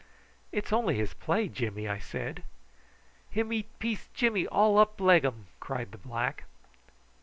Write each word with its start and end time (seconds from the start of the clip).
"It's 0.51 0.73
only 0.73 0.95
his 0.95 1.13
play, 1.13 1.47
Jimmy," 1.47 1.87
I 1.87 1.99
said. 1.99 2.41
"Him 3.29 3.53
eat 3.53 3.67
piece 3.77 4.09
Jimmy, 4.15 4.47
all 4.47 4.79
up 4.79 4.99
leggum," 4.99 5.45
cried 5.59 5.91
the 5.91 5.99
black. 5.99 6.45